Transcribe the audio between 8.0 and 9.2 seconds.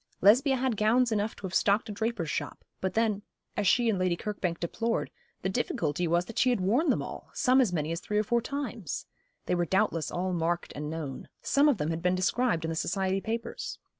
or four times.